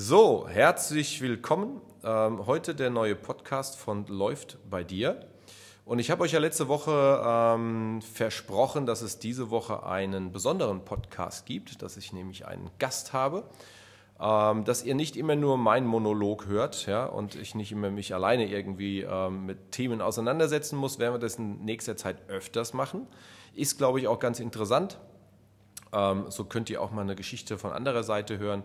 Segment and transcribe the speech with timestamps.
[0.00, 1.80] So, herzlich willkommen.
[2.04, 5.26] Ähm, heute der neue Podcast von Läuft bei dir.
[5.84, 10.84] Und ich habe euch ja letzte Woche ähm, versprochen, dass es diese Woche einen besonderen
[10.84, 13.42] Podcast gibt, dass ich nämlich einen Gast habe,
[14.20, 18.14] ähm, dass ihr nicht immer nur meinen Monolog hört ja, und ich nicht immer mich
[18.14, 23.08] alleine irgendwie ähm, mit Themen auseinandersetzen muss, werden wir das in nächster Zeit öfters machen.
[23.52, 25.00] Ist, glaube ich, auch ganz interessant.
[25.92, 28.62] Ähm, so könnt ihr auch mal eine Geschichte von anderer Seite hören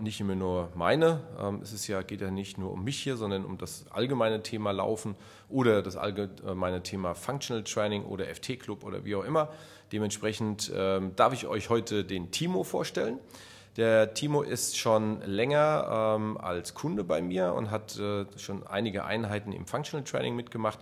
[0.00, 1.20] nicht immer nur meine.
[1.40, 4.42] Ähm, es ist ja, geht ja nicht nur um mich hier, sondern um das allgemeine
[4.42, 5.14] Thema Laufen
[5.48, 9.48] oder das allgemeine Thema Functional Training oder FT-Club oder wie auch immer.
[9.92, 13.18] Dementsprechend ähm, darf ich euch heute den Timo vorstellen.
[13.76, 19.06] Der Timo ist schon länger ähm, als Kunde bei mir und hat äh, schon einige
[19.06, 20.80] Einheiten im Functional Training mitgemacht.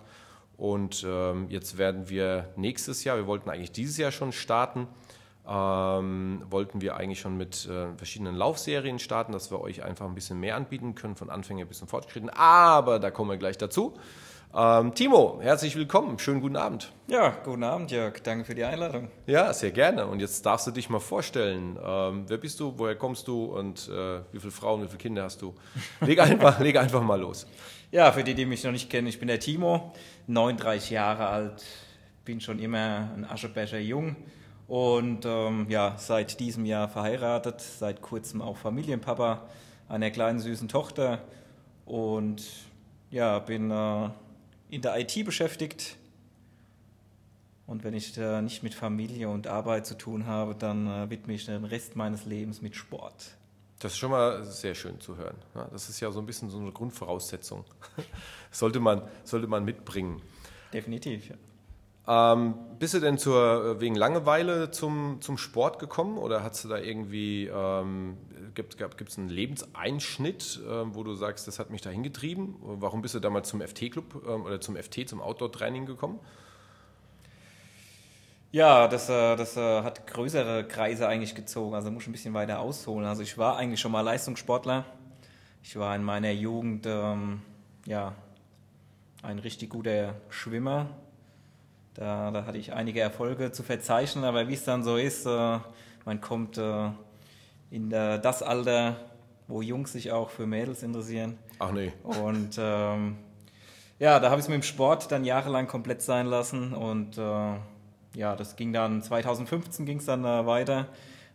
[0.57, 4.87] Und ähm, jetzt werden wir nächstes Jahr, wir wollten eigentlich dieses Jahr schon starten,
[5.47, 10.15] ähm, wollten wir eigentlich schon mit äh, verschiedenen Laufserien starten, dass wir euch einfach ein
[10.15, 12.29] bisschen mehr anbieten können, von Anfänger bis zum Fortgeschritten.
[12.29, 13.95] Aber da kommen wir gleich dazu.
[14.53, 16.19] Ähm, Timo, herzlich willkommen.
[16.19, 16.91] Schönen guten Abend.
[17.07, 18.21] Ja, guten Abend, Jörg.
[18.21, 19.09] Danke für die Einladung.
[19.25, 20.05] Ja, sehr gerne.
[20.05, 21.79] Und jetzt darfst du dich mal vorstellen.
[21.81, 25.23] Ähm, wer bist du, woher kommst du und äh, wie viele Frauen, wie viele Kinder
[25.23, 25.55] hast du?
[26.01, 27.47] Leg einfach, leg einfach mal los.
[27.91, 29.93] Ja, für die, die mich noch nicht kennen, ich bin der Timo,
[30.27, 31.63] 39 Jahre alt,
[32.25, 34.17] bin schon immer ein Aschebecher jung
[34.67, 39.47] und ähm, ja, seit diesem Jahr verheiratet, seit kurzem auch Familienpapa
[39.89, 41.21] einer kleinen süßen Tochter
[41.85, 42.43] und
[43.09, 44.09] ja, bin äh,
[44.69, 45.97] in der IT beschäftigt.
[47.67, 51.33] Und wenn ich äh, nicht mit Familie und Arbeit zu tun habe, dann äh, widme
[51.33, 53.35] ich den Rest meines Lebens mit Sport.
[53.79, 55.37] Das ist schon mal sehr schön zu hören.
[55.55, 57.65] Ja, das ist ja so ein bisschen so eine Grundvoraussetzung.
[58.51, 60.21] sollte, man, sollte man mitbringen.
[60.71, 61.35] Definitiv, ja.
[62.07, 66.77] Ähm, bist du denn zur, wegen Langeweile zum, zum Sport gekommen oder hast du da
[66.77, 68.17] irgendwie, ähm,
[68.55, 72.55] gibt es einen Lebenseinschnitt, äh, wo du sagst, das hat mich da hingetrieben?
[72.59, 76.19] Warum bist du damals zum FT-Club ähm, oder zum FT, zum Outdoor-Training gekommen?
[78.51, 82.33] Ja, das, äh, das äh, hat größere Kreise eigentlich gezogen, also muss ich ein bisschen
[82.33, 83.05] weiter ausholen.
[83.05, 84.85] Also ich war eigentlich schon mal Leistungssportler.
[85.63, 87.43] Ich war in meiner Jugend ähm,
[87.85, 88.13] ja,
[89.21, 90.89] ein richtig guter Schwimmer,
[91.93, 95.59] da, da hatte ich einige Erfolge zu verzeichnen, aber wie es dann so ist, äh,
[96.05, 96.89] man kommt äh,
[97.69, 98.95] in der, das Alter,
[99.47, 101.37] wo Jungs sich auch für Mädels interessieren.
[101.59, 101.91] Ach nee.
[102.03, 103.17] Und ähm,
[103.99, 107.55] ja, da habe ich es mit dem Sport dann jahrelang komplett sein lassen und äh,
[108.15, 110.87] ja, das ging dann 2015 ging es dann äh, weiter,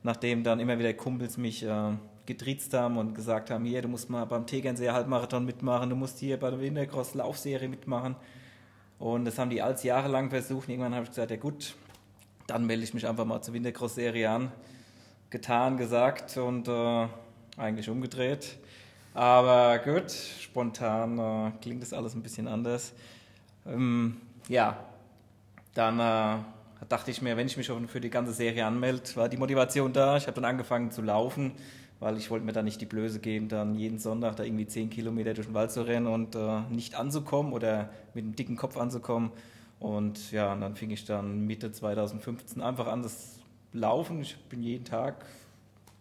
[0.03, 1.93] nachdem dann immer wieder Kumpels mich äh,
[2.27, 6.19] getriezt haben und gesagt haben, hier, du musst mal beim Tegernseer Halbmarathon mitmachen, du musst
[6.19, 8.17] hier bei der Wintercross Laufserie mitmachen.
[8.99, 10.69] Und das haben die als jahrelang versucht.
[10.69, 11.75] Irgendwann habe ich gesagt, ja gut,
[12.47, 14.53] dann melde ich mich einfach mal zur Wintercross-Serie an.
[15.31, 17.07] Getan, gesagt und äh,
[17.57, 18.57] eigentlich umgedreht.
[19.13, 22.93] Aber gut, spontan äh, klingt das alles ein bisschen anders.
[23.67, 24.19] Ähm,
[24.49, 24.79] ja,
[25.75, 26.39] dann äh,
[26.89, 30.17] dachte ich mir, wenn ich mich für die ganze Serie anmelde, war die Motivation da.
[30.17, 31.53] Ich habe dann angefangen zu laufen
[32.01, 34.91] weil ich wollte mir da nicht die Blöße geben, dann jeden Sonntag da irgendwie zehn
[34.91, 38.77] Kilometer durch den Wald zu rennen und äh, nicht anzukommen oder mit einem dicken Kopf
[38.77, 39.31] anzukommen.
[39.79, 43.39] Und ja, und dann fing ich dann Mitte 2015 einfach an, das
[43.73, 44.23] Laufen.
[44.23, 45.25] Ich bin jeden Tag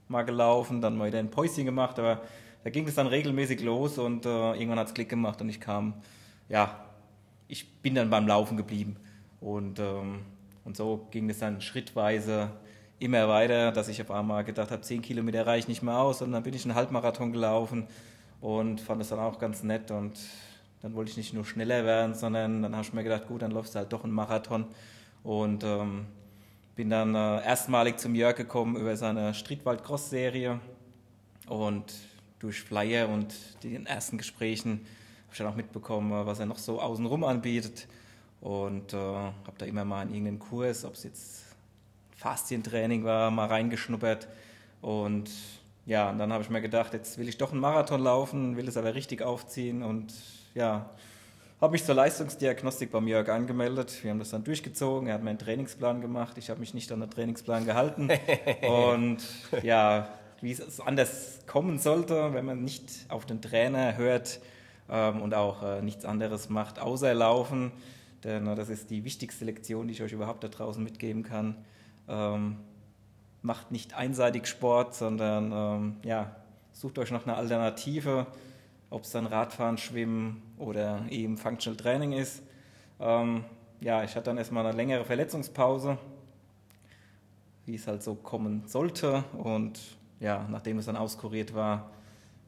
[0.07, 2.21] mal gelaufen, dann mal wieder ein Päuschen gemacht, aber
[2.63, 5.59] da ging es dann regelmäßig los und äh, irgendwann hat es Klick gemacht und ich
[5.59, 5.93] kam,
[6.49, 6.85] ja,
[7.47, 8.95] ich bin dann beim Laufen geblieben.
[9.39, 10.21] Und, ähm,
[10.63, 12.49] und so ging es dann schrittweise
[12.99, 16.21] immer weiter, dass ich auf einmal gedacht habe, 10 Kilometer reicht nicht mehr aus.
[16.21, 17.87] Und dann bin ich einen Halbmarathon gelaufen
[18.41, 19.91] und fand das dann auch ganz nett.
[19.91, 20.17] Und
[20.81, 23.51] dann wollte ich nicht nur schneller werden, sondern dann habe ich mir gedacht, gut, dann
[23.51, 24.65] läufst du halt doch einen Marathon.
[25.23, 26.05] Und ähm,
[26.75, 30.59] bin dann äh, erstmalig zum Jörg gekommen über seine Streetwald-Cross-Serie.
[31.47, 31.93] Und
[32.39, 33.33] durch Flyer und
[33.63, 34.71] den ersten Gesprächen
[35.23, 37.87] habe ich dann auch mitbekommen, was er noch so außenrum anbietet.
[38.41, 41.44] Und äh, habe da immer mal in irgendeinen Kurs, ob es jetzt
[42.15, 44.27] Faszientraining war, mal reingeschnuppert.
[44.81, 45.29] Und
[45.85, 48.67] ja, und dann habe ich mir gedacht, jetzt will ich doch einen Marathon laufen, will
[48.67, 49.83] es aber richtig aufziehen.
[49.83, 50.13] Und
[50.53, 50.89] ja,
[51.61, 54.03] habe mich zur Leistungsdiagnostik beim Jörg angemeldet.
[54.03, 55.07] Wir haben das dann durchgezogen.
[55.07, 56.37] Er hat mir einen Trainingsplan gemacht.
[56.37, 58.09] Ich habe mich nicht an den Trainingsplan gehalten.
[58.61, 59.19] und
[59.63, 60.09] ja,
[60.41, 64.39] wie es anders kommen sollte, wenn man nicht auf den Trainer hört
[64.89, 67.71] ähm, und auch äh, nichts anderes macht, außer laufen.
[68.23, 71.55] Denn äh, das ist die wichtigste Lektion, die ich euch überhaupt da draußen mitgeben kann.
[72.07, 72.57] Ähm,
[73.41, 76.35] macht nicht einseitig Sport, sondern ähm, ja,
[76.71, 78.27] sucht euch noch eine Alternative,
[78.89, 82.41] ob es dann Radfahren, Schwimmen oder eben Functional Training ist.
[82.99, 83.45] Ähm,
[83.81, 85.97] ja, ich hatte dann erstmal eine längere Verletzungspause,
[87.65, 89.23] wie es halt so kommen sollte.
[89.37, 89.79] Und
[90.19, 91.91] ja, nachdem es dann auskuriert war,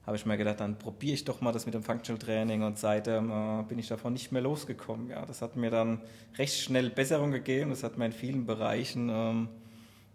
[0.07, 2.79] habe ich mir gedacht, dann probiere ich doch mal das mit dem Functional Training und
[2.79, 5.09] seitdem äh, bin ich davon nicht mehr losgekommen.
[5.09, 6.01] Ja, das hat mir dann
[6.37, 7.71] recht schnell Besserung gegeben.
[7.71, 9.49] Das hat mir in vielen Bereichen ähm,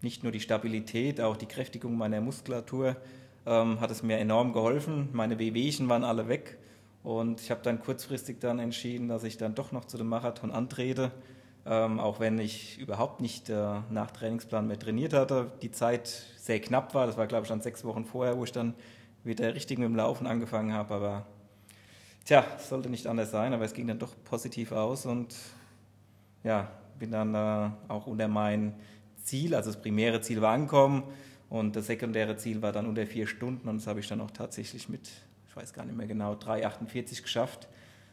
[0.01, 2.97] nicht nur die Stabilität, auch die Kräftigung meiner Muskulatur
[3.45, 5.09] ähm, hat es mir enorm geholfen.
[5.13, 6.57] Meine Wehwehchen waren alle weg
[7.03, 10.51] und ich habe dann kurzfristig dann entschieden, dass ich dann doch noch zu dem Marathon
[10.51, 11.11] antrete.
[11.65, 16.59] Ähm, auch wenn ich überhaupt nicht äh, nach Trainingsplan mehr trainiert hatte, die Zeit sehr
[16.59, 17.07] knapp war.
[17.07, 18.73] Das war, glaube ich, dann sechs Wochen vorher, wo ich dann
[19.23, 20.93] wieder richtig mit dem Laufen angefangen habe.
[20.93, 21.25] Aber
[22.25, 25.35] tja, es sollte nicht anders sein, aber es ging dann doch positiv aus und
[26.43, 28.75] ja, bin dann äh, auch unter mein
[29.23, 31.03] Ziel, also das primäre Ziel war angekommen
[31.49, 34.31] und das sekundäre Ziel war dann unter vier Stunden und das habe ich dann auch
[34.31, 35.09] tatsächlich mit,
[35.47, 37.67] ich weiß gar nicht mehr genau, 3,48 geschafft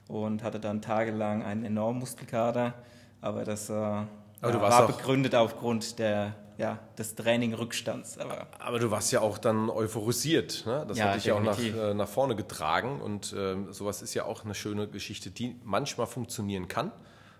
[0.08, 2.74] und hatte dann tagelang einen enormen Muskelkater,
[3.20, 8.18] aber das äh, aber ja, war begründet aufgrund der ja, des Training-Rückstands.
[8.18, 10.64] Aber, aber, du warst ja auch dann euphorisiert.
[10.66, 10.84] Ne?
[10.86, 13.00] Das ja, hat dich ja auch nach, äh, nach vorne getragen.
[13.00, 16.92] Und äh, sowas ist ja auch eine schöne Geschichte, die manchmal funktionieren kann.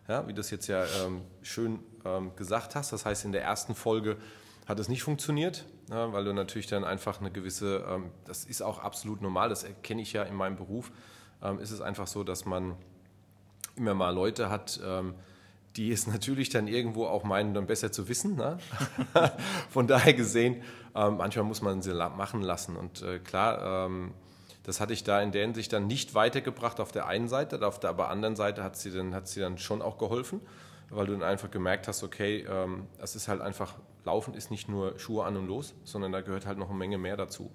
[0.09, 2.95] Ja, wie du das jetzt ja ähm, schön ähm, gesagt hast.
[2.95, 4.17] Das heißt, in der ersten Folge
[4.67, 8.63] hat es nicht funktioniert, ja, weil du natürlich dann einfach eine gewisse, ähm, das ist
[8.63, 10.91] auch absolut normal, das erkenne ich ja in meinem Beruf,
[11.43, 12.75] ähm, ist es einfach so, dass man
[13.77, 15.15] immer mal Leute hat, ähm,
[15.77, 18.37] die es natürlich dann irgendwo auch meinen, dann besser zu wissen.
[18.37, 18.59] Ne?
[19.71, 20.63] Von daher gesehen,
[20.95, 22.77] ähm, manchmal muss man sie machen lassen.
[22.77, 24.13] Und äh, klar, ähm,
[24.65, 27.81] das hatte ich da in der Hinsicht dann nicht weitergebracht auf der einen Seite, auf
[27.81, 30.41] der aber anderen Seite hat sie dann, hat sie dann schon auch geholfen,
[30.91, 33.75] weil du dann einfach gemerkt hast, okay, ähm, es ist halt einfach,
[34.05, 36.99] Laufen ist nicht nur Schuhe an und los, sondern da gehört halt noch eine Menge
[36.99, 37.51] mehr dazu.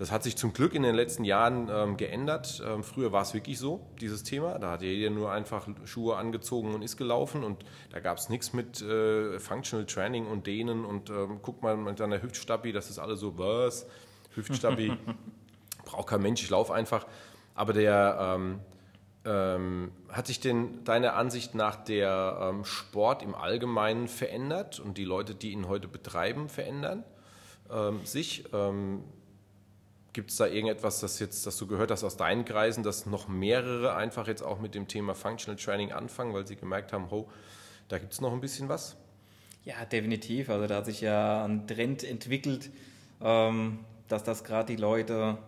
[0.00, 2.62] Das hat sich zum Glück in den letzten Jahren ähm, geändert.
[2.66, 4.58] Ähm, früher war es wirklich so, dieses Thema.
[4.58, 8.54] Da hat jeder nur einfach Schuhe angezogen und ist gelaufen und da gab es nichts
[8.54, 12.98] mit äh, Functional Training und Dehnen und ähm, guck mal mit deiner Hüftstabi, das ist
[12.98, 13.86] alles so, was?
[14.34, 14.96] Hüftstabi,
[15.84, 17.06] braucht kein Mensch, ich laufe einfach.
[17.54, 18.60] Aber der ähm,
[19.26, 25.04] ähm, hat sich denn deiner Ansicht nach der ähm, Sport im Allgemeinen verändert und die
[25.04, 27.04] Leute, die ihn heute betreiben, verändern
[28.02, 28.46] sich?
[30.12, 33.28] Gibt es da irgendetwas, das jetzt, das du gehört hast aus deinen Kreisen, dass noch
[33.28, 37.28] mehrere einfach jetzt auch mit dem Thema Functional Training anfangen, weil sie gemerkt haben, ho,
[37.88, 38.96] da gibt es noch ein bisschen was?
[39.64, 40.50] Ja, definitiv.
[40.50, 42.70] Also da hat sich ja ein Trend entwickelt,
[43.20, 45.38] ähm, dass das gerade die Leute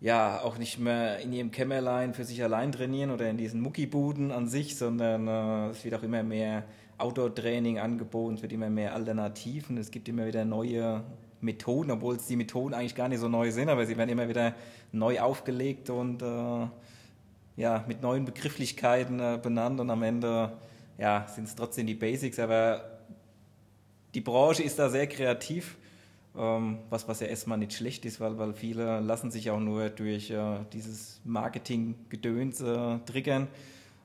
[0.00, 4.32] ja auch nicht mehr in ihrem Kämmerlein für sich allein trainieren oder in diesen Muckibuden
[4.32, 6.64] an sich, sondern äh, es wird auch immer mehr
[6.98, 11.02] Outdoor-Training angeboten, es wird immer mehr Alternativen, es gibt immer wieder neue
[11.44, 14.28] Methoden, obwohl es die Methoden eigentlich gar nicht so neu sind, aber sie werden immer
[14.28, 14.54] wieder
[14.92, 16.66] neu aufgelegt und äh,
[17.56, 20.52] ja, mit neuen Begrifflichkeiten äh, benannt und am Ende
[20.98, 22.98] ja, sind es trotzdem die Basics, aber
[24.14, 25.76] die Branche ist da sehr kreativ,
[26.36, 29.90] ähm, was, was ja erstmal nicht schlecht ist, weil, weil viele lassen sich auch nur
[29.90, 33.48] durch äh, dieses Marketing-Gedöns äh, triggern.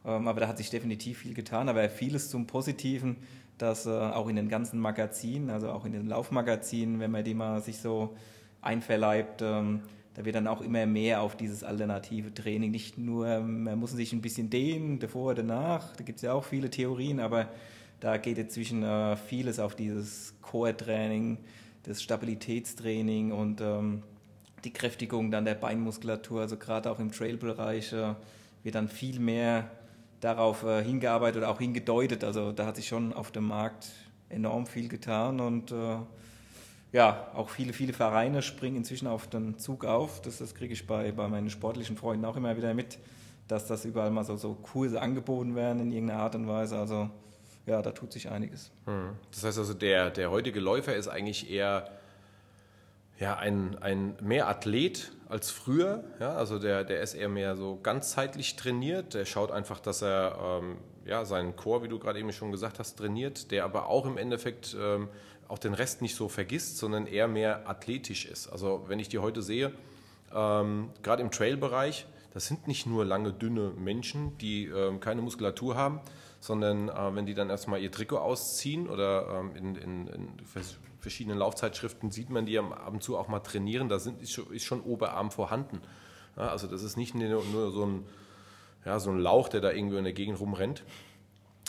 [0.06, 3.18] Ähm, aber da hat sich definitiv viel getan, aber vieles zum Positiven
[3.60, 7.34] dass äh, auch in den ganzen Magazinen, also auch in den Laufmagazinen, wenn man die
[7.34, 8.16] mal sich so
[8.62, 9.82] einverleibt, ähm,
[10.16, 12.72] da wird dann auch immer mehr auf dieses alternative Training.
[12.72, 16.44] Nicht nur, man muss sich ein bisschen dehnen, davor, danach, da gibt es ja auch
[16.44, 17.48] viele Theorien, aber
[18.00, 21.38] da geht jetzt zwischen äh, vieles auf dieses Core-Training,
[21.84, 24.04] das Stabilitätstraining und ähm,
[24.64, 28.16] die Kräftigung dann der Beinmuskulatur, also gerade auch im Trail-Bereich äh,
[28.64, 29.70] wird dann viel mehr
[30.20, 32.24] darauf äh, hingearbeitet oder auch hingedeutet.
[32.24, 33.88] Also da hat sich schon auf dem Markt
[34.30, 35.98] enorm viel getan und äh,
[36.92, 40.22] ja, auch viele, viele Vereine springen inzwischen auf den Zug auf.
[40.22, 42.98] Das, das kriege ich bei, bei meinen sportlichen Freunden auch immer wieder mit,
[43.48, 46.78] dass das überall mal so, so Kurse angeboten werden in irgendeiner Art und Weise.
[46.78, 47.10] Also
[47.66, 48.72] ja, da tut sich einiges.
[48.86, 49.12] Hm.
[49.32, 51.90] Das heißt also, der, der heutige Läufer ist eigentlich eher
[53.20, 56.04] ja, ein, ein mehr Athlet als früher.
[56.20, 59.14] Ja, also der, der ist eher mehr so ganzheitlich trainiert.
[59.14, 62.80] Der schaut einfach, dass er ähm, ja, seinen Chor, wie du gerade eben schon gesagt
[62.80, 65.08] hast, trainiert, der aber auch im Endeffekt ähm,
[65.48, 68.48] auch den Rest nicht so vergisst, sondern eher mehr athletisch ist.
[68.48, 69.72] Also wenn ich die heute sehe,
[70.34, 75.76] ähm, gerade im Trail-Bereich, das sind nicht nur lange, dünne Menschen, die ähm, keine Muskulatur
[75.76, 76.02] haben,
[76.40, 80.38] sondern äh, wenn die dann erstmal ihr Trikot ausziehen oder ähm, in, in, in
[81.00, 84.52] verschiedenen Laufzeitschriften sieht man die ab und zu auch mal trainieren, da sind, ist, schon,
[84.52, 85.82] ist schon Oberarm vorhanden.
[86.36, 88.06] Ja, also das ist nicht nur, nur so, ein,
[88.86, 90.84] ja, so ein Lauch, der da irgendwo in der Gegend rumrennt.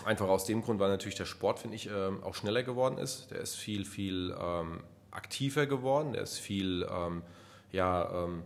[0.05, 3.31] Einfach aus dem Grund, weil natürlich der Sport, finde ich, ähm, auch schneller geworden ist.
[3.31, 7.23] Der ist viel, viel ähm, aktiver geworden, der ist viel ähm,
[7.73, 8.43] ja, ähm,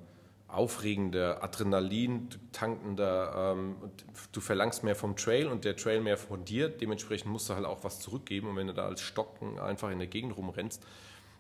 [0.54, 3.52] aufregender, Adrenalin tankender.
[3.52, 3.76] Ähm,
[4.32, 6.68] du verlangst mehr vom Trail und der Trail mehr von dir.
[6.68, 8.48] Dementsprechend musst du halt auch was zurückgeben.
[8.48, 10.82] Und wenn du da als Stocken einfach in der Gegend rumrennst,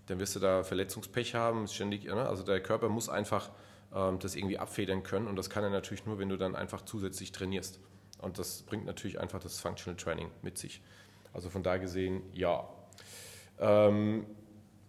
[0.06, 1.66] dann wirst du da Verletzungspech haben.
[1.68, 2.28] Ständig, ne?
[2.28, 3.50] Also der Körper muss einfach
[3.94, 5.26] ähm, das irgendwie abfedern können.
[5.26, 7.80] Und das kann er natürlich nur, wenn du dann einfach zusätzlich trainierst.
[8.18, 10.82] Und das bringt natürlich einfach das Functional Training mit sich.
[11.32, 12.68] Also von da gesehen, ja.
[13.58, 14.26] Ähm,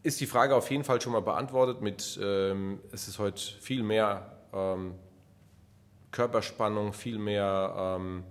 [0.05, 3.81] ist die Frage auf jeden Fall schon mal beantwortet mit, ähm, es ist heute viel
[3.81, 4.93] mehr ähm,
[6.11, 8.23] Körperspannung, viel mehr ähm,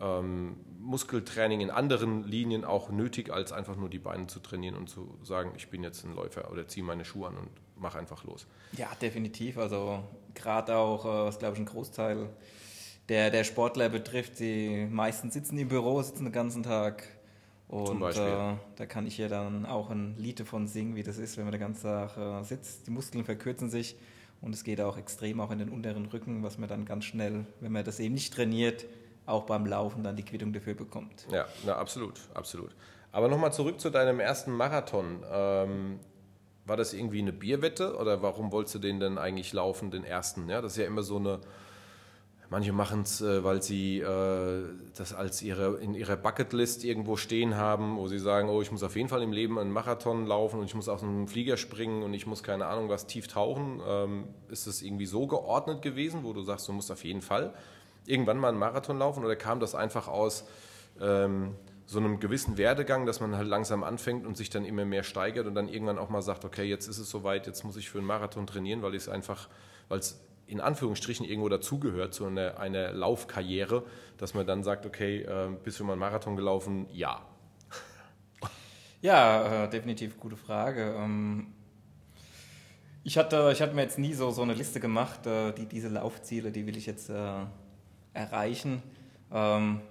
[0.00, 4.90] ähm, Muskeltraining in anderen Linien auch nötig, als einfach nur die Beine zu trainieren und
[4.90, 8.24] zu sagen, ich bin jetzt ein Läufer oder ziehe meine Schuhe an und mache einfach
[8.24, 8.48] los.
[8.72, 9.56] Ja, definitiv.
[9.56, 10.02] Also
[10.34, 12.28] gerade auch, äh, was glaube ich ein Großteil
[13.08, 17.04] der, der Sportler betrifft, die meisten sitzen im Büro, sitzen den ganzen Tag.
[17.74, 21.36] Und äh, da kann ich ja dann auch ein Lied davon singen, wie das ist,
[21.36, 22.86] wenn man den ganzen Tag äh, sitzt.
[22.86, 23.96] Die Muskeln verkürzen sich
[24.40, 27.46] und es geht auch extrem auch in den unteren Rücken, was man dann ganz schnell,
[27.58, 28.86] wenn man das eben nicht trainiert,
[29.26, 31.26] auch beim Laufen dann die Quittung dafür bekommt.
[31.32, 32.70] Ja, na, absolut, absolut.
[33.10, 35.24] Aber nochmal zurück zu deinem ersten Marathon.
[35.28, 35.98] Ähm,
[36.66, 40.48] war das irgendwie eine Bierwette oder warum wolltest du den denn eigentlich laufen, den ersten?
[40.48, 41.40] Ja, das ist ja immer so eine.
[42.54, 44.62] Manche machen es, äh, weil sie äh,
[44.96, 48.84] das als ihre, in ihrer Bucketlist irgendwo stehen haben, wo sie sagen, oh, ich muss
[48.84, 52.02] auf jeden Fall im Leben einen Marathon laufen und ich muss aus einem Flieger springen
[52.02, 53.80] und ich muss keine Ahnung was tief tauchen.
[53.86, 57.52] Ähm, ist das irgendwie so geordnet gewesen, wo du sagst, du musst auf jeden Fall?
[58.06, 60.44] irgendwann mal einen Marathon laufen oder kam das einfach aus
[61.00, 61.54] ähm,
[61.86, 65.46] so einem gewissen Werdegang, dass man halt langsam anfängt und sich dann immer mehr steigert
[65.46, 67.98] und dann irgendwann auch mal sagt, okay, jetzt ist es soweit, jetzt muss ich für
[67.98, 69.48] einen Marathon trainieren, weil ich es einfach,
[69.88, 73.84] weil es in Anführungsstrichen irgendwo dazugehört zu einer, einer Laufkarriere,
[74.18, 76.86] dass man dann sagt, okay, äh, bist du mal einen Marathon gelaufen?
[76.92, 77.22] Ja.
[79.00, 80.94] Ja, äh, definitiv gute Frage.
[80.98, 81.52] Ähm
[83.06, 85.88] ich hatte, ich hatte mir jetzt nie so, so eine Liste gemacht, äh, die, diese
[85.88, 87.44] Laufziele, die will ich jetzt äh,
[88.14, 88.82] erreichen.
[89.30, 89.82] Ähm,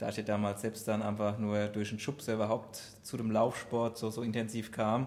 [0.00, 4.10] da ich damals selbst dann einfach nur durch den Schubser überhaupt zu dem Laufsport so,
[4.10, 5.06] so intensiv kam.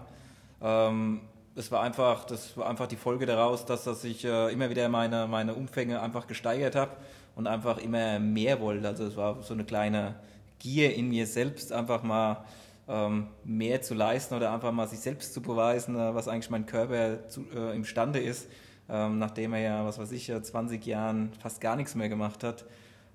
[0.62, 1.20] Ähm,
[1.54, 4.88] das war einfach, das war einfach die Folge daraus, dass, dass ich äh, immer wieder
[4.88, 6.92] meine, meine Umfänge einfach gesteigert habe
[7.36, 8.88] und einfach immer mehr wollte.
[8.88, 10.16] Also es war so eine kleine
[10.58, 12.44] Gier in mir selbst, einfach mal
[12.88, 16.66] ähm, mehr zu leisten oder einfach mal sich selbst zu beweisen, äh, was eigentlich mein
[16.66, 18.48] Körper zu, äh, imstande ist
[18.88, 22.64] ähm, nachdem er ja, was weiß ich, 20 Jahren fast gar nichts mehr gemacht hat.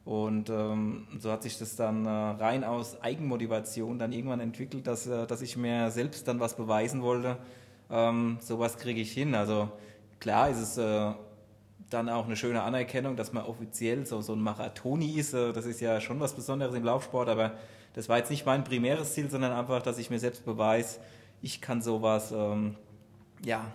[0.06, 5.06] Und ähm, so hat sich das dann äh, rein aus Eigenmotivation dann irgendwann entwickelt, dass,
[5.06, 7.38] äh, dass ich mir selbst dann was beweisen wollte.
[7.90, 9.36] Ähm, sowas kriege ich hin.
[9.36, 9.70] Also
[10.20, 11.12] klar ist es äh,
[11.90, 15.34] dann auch eine schöne Anerkennung, dass man offiziell so, so ein Marathoni ist.
[15.34, 17.54] Äh, das ist ja schon was Besonderes im Laufsport, aber
[17.94, 21.00] das war jetzt nicht mein primäres Ziel, sondern einfach, dass ich mir selbst beweise,
[21.42, 22.76] ich kann sowas ähm,
[23.44, 23.66] ja,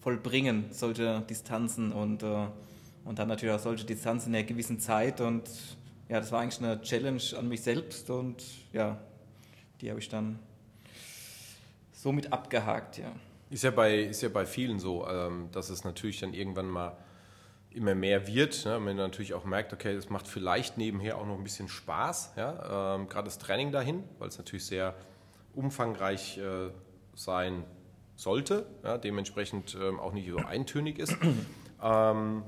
[0.00, 2.46] vollbringen, solche Distanzen und, äh,
[3.04, 5.20] und dann natürlich auch solche Distanzen in einer gewissen Zeit.
[5.20, 5.48] Und
[6.08, 8.98] ja, das war eigentlich eine Challenge an mich selbst und ja,
[9.80, 10.38] die habe ich dann
[11.92, 13.12] somit abgehakt, ja.
[13.52, 16.96] Ist ja bei, ist ja bei vielen so, ähm, dass es natürlich dann irgendwann mal
[17.70, 18.64] immer mehr wird.
[18.64, 18.80] Ne?
[18.80, 22.94] Man natürlich auch merkt, okay, es macht vielleicht nebenher auch noch ein bisschen Spaß, ja?
[22.96, 24.94] Ähm, gerade das Training dahin, weil es natürlich sehr
[25.54, 26.70] umfangreich äh,
[27.14, 27.64] sein
[28.16, 31.16] sollte, ja, dementsprechend ähm, auch nicht so eintönig ist.
[31.82, 32.42] ähm,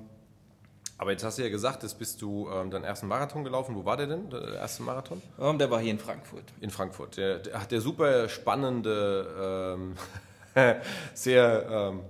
[0.96, 3.75] aber jetzt hast du ja gesagt, jetzt bist du ähm, deinen ersten Marathon gelaufen.
[3.75, 5.20] Wo war der denn, der erste Marathon?
[5.40, 6.44] Ähm, der war hier in Frankfurt.
[6.61, 7.16] In Frankfurt.
[7.16, 9.96] Der, der, der super spannende, ähm,
[11.14, 12.00] sehr ähm,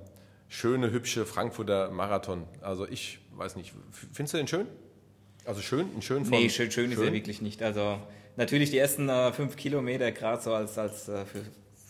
[0.49, 2.45] schöne, hübsche Frankfurter Marathon.
[2.61, 3.73] Also ich weiß nicht,
[4.13, 4.67] findest du den schön?
[5.45, 6.39] Also schön, ein schön von...
[6.39, 7.63] Nee, schön, schön, schön ist er wirklich nicht.
[7.63, 7.99] Also
[8.37, 11.43] natürlich die ersten äh, fünf Kilometer, gerade so als, als äh, für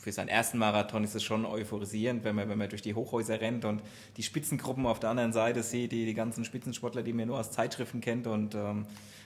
[0.04, 3.40] für seinen ersten Marathon ist es schon euphorisierend, wenn man, wenn man durch die Hochhäuser
[3.40, 3.80] rennt und
[4.18, 7.50] die Spitzengruppen auf der anderen Seite sieht, die, die ganzen Spitzensportler, die man nur aus
[7.52, 8.26] Zeitschriften kennt.
[8.26, 8.84] Und ähm,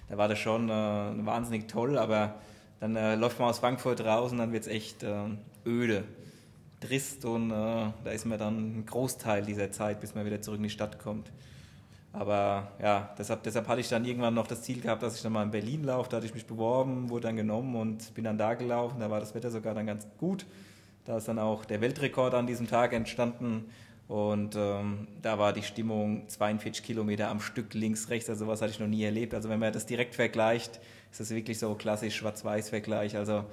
[0.09, 2.37] da war das schon äh, wahnsinnig toll, aber
[2.79, 5.25] dann äh, läuft man aus Frankfurt raus und dann wird es echt äh,
[5.67, 6.05] öde,
[6.81, 10.59] trist und äh, da ist man dann ein Großteil dieser Zeit, bis man wieder zurück
[10.59, 11.31] in die Stadt kommt.
[12.13, 15.33] Aber ja, deshalb, deshalb hatte ich dann irgendwann noch das Ziel gehabt, dass ich dann
[15.33, 16.09] mal in Berlin laufe.
[16.09, 19.01] Da hatte ich mich beworben, wurde dann genommen und bin dann da gelaufen.
[19.01, 20.47] Da war das Wetter sogar dann ganz gut.
[21.05, 23.67] Da ist dann auch der Weltrekord an diesem Tag entstanden.
[24.09, 28.31] Und ähm, da war die Stimmung 42 Kilometer am Stück links, rechts.
[28.31, 29.35] Also was hatte ich noch nie erlebt.
[29.35, 30.81] Also wenn man das direkt vergleicht,
[31.11, 33.17] ist das wirklich so klassisch Schwarz-Weiß-Vergleich.
[33.17, 33.45] Also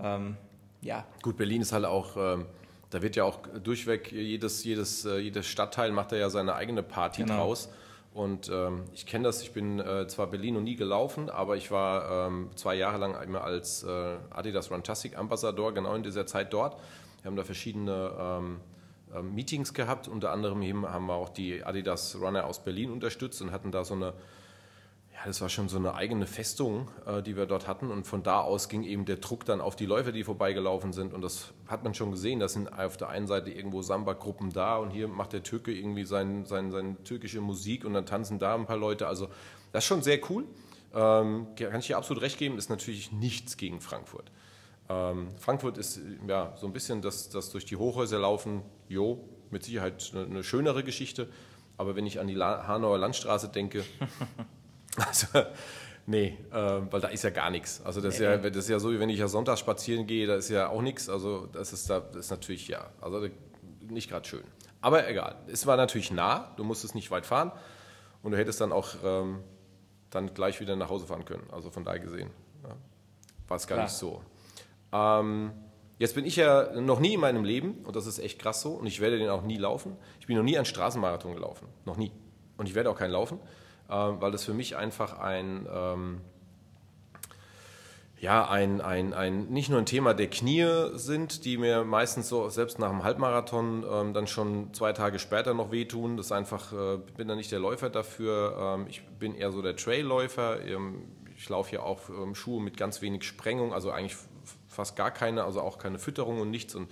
[0.00, 0.36] ähm,
[0.82, 1.06] ja.
[1.22, 2.46] Gut, Berlin ist halt auch, ähm,
[2.92, 6.82] da wird ja auch durchweg jedes, jedes, äh, jedes Stadtteil macht da ja seine eigene
[6.82, 7.36] Party genau.
[7.36, 7.70] draus.
[8.12, 11.70] Und ähm, ich kenne das, ich bin äh, zwar Berlin noch nie gelaufen, aber ich
[11.70, 16.52] war ähm, zwei Jahre lang immer als äh, Adidas Runtastic Ambassador genau in dieser Zeit
[16.52, 16.76] dort.
[17.22, 18.60] Wir haben da verschiedene ähm,
[19.14, 20.06] äh, Meetings gehabt.
[20.06, 23.94] Unter anderem haben wir auch die Adidas Runner aus Berlin unterstützt und hatten da so
[23.94, 24.12] eine,
[25.22, 27.92] ja, das war schon so eine eigene Festung, äh, die wir dort hatten.
[27.92, 31.14] Und von da aus ging eben der Druck dann auf die Läufer, die vorbeigelaufen sind.
[31.14, 32.40] Und das hat man schon gesehen.
[32.40, 36.04] Das sind auf der einen Seite irgendwo Samba-Gruppen da und hier macht der Türke irgendwie
[36.04, 39.06] sein, sein, seine türkische Musik und dann tanzen da ein paar Leute.
[39.06, 39.28] Also
[39.70, 40.44] das ist schon sehr cool.
[40.92, 44.30] Ähm, kann ich dir absolut recht geben, ist natürlich nichts gegen Frankfurt.
[44.88, 49.62] Ähm, Frankfurt ist ja so ein bisschen das, das durch die Hochhäuser laufen, jo, mit
[49.62, 51.28] Sicherheit eine, eine schönere Geschichte.
[51.78, 53.84] Aber wenn ich an die La Hanauer Landstraße denke,
[55.06, 55.26] Also,
[56.06, 57.80] nee, äh, weil da ist ja gar nichts.
[57.84, 60.06] Also das, nee, ist ja, das ist ja so, wie wenn ich ja Sonntag spazieren
[60.06, 61.08] gehe, da ist ja auch nichts.
[61.08, 63.26] Also das ist, da, das ist natürlich, ja, also
[63.80, 64.44] nicht gerade schön.
[64.80, 67.52] Aber egal, es war natürlich nah, du musstest nicht weit fahren
[68.22, 69.40] und du hättest dann auch ähm,
[70.10, 71.48] dann gleich wieder nach Hause fahren können.
[71.52, 72.30] Also von daher gesehen
[72.64, 72.74] ja,
[73.48, 73.86] war es gar Klar.
[73.86, 74.22] nicht so.
[74.92, 75.52] Ähm,
[75.98, 78.72] jetzt bin ich ja noch nie in meinem Leben, und das ist echt krass so,
[78.72, 79.96] und ich werde den auch nie laufen.
[80.20, 82.12] Ich bin noch nie einen Straßenmarathon gelaufen, noch nie.
[82.56, 83.38] Und ich werde auch keinen laufen.
[83.92, 86.20] Ähm, weil das für mich einfach ein, ähm,
[88.18, 92.48] ja, ein, ein, ein, nicht nur ein Thema der Knie sind, die mir meistens so
[92.48, 96.16] selbst nach einem Halbmarathon ähm, dann schon zwei Tage später noch wehtun.
[96.16, 98.56] Das einfach, äh, bin da nicht der Läufer dafür.
[98.58, 100.64] Ähm, ich bin eher so der Trailläufer.
[100.64, 101.02] Ähm,
[101.36, 104.16] ich laufe ja auch ähm, Schuhe mit ganz wenig Sprengung, also eigentlich
[104.68, 106.74] fast gar keine, also auch keine Fütterung und nichts.
[106.74, 106.90] Und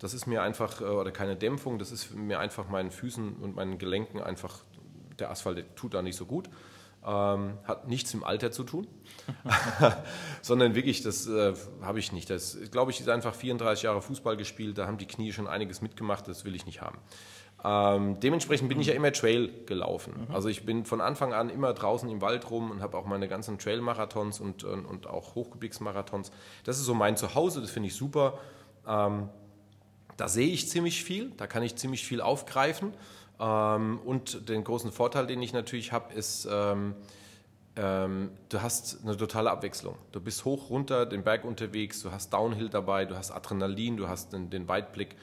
[0.00, 3.54] das ist mir einfach, äh, oder keine Dämpfung, das ist mir einfach meinen Füßen und
[3.54, 4.58] meinen Gelenken einfach
[5.18, 6.48] der Asphalt tut da nicht so gut.
[7.06, 8.86] Ähm, hat nichts im Alter zu tun,
[10.42, 11.52] sondern wirklich, das äh,
[11.82, 12.30] habe ich nicht.
[12.30, 15.82] Das, glaube ich, ist einfach 34 Jahre Fußball gespielt, da haben die Knie schon einiges
[15.82, 16.98] mitgemacht, das will ich nicht haben.
[17.66, 20.26] Ähm, dementsprechend bin ich ja immer Trail gelaufen.
[20.28, 20.34] Mhm.
[20.34, 23.26] Also ich bin von Anfang an immer draußen im Wald rum und habe auch meine
[23.26, 26.30] ganzen Trail-Marathons und, und, und auch Hochgebirgsmarathons.
[26.64, 28.38] Das ist so mein Zuhause, das finde ich super.
[28.86, 29.30] Ähm,
[30.18, 32.92] da sehe ich ziemlich viel, da kann ich ziemlich viel aufgreifen.
[33.44, 36.94] Ähm, und den großen Vorteil, den ich natürlich habe, ist, ähm,
[37.76, 39.96] ähm, du hast eine totale Abwechslung.
[40.12, 44.08] Du bist hoch, runter, den Berg unterwegs, du hast Downhill dabei, du hast Adrenalin, du
[44.08, 45.16] hast den, den Weitblick.